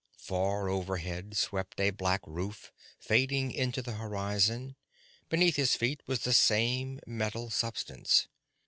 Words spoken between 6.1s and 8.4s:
the same metal substance.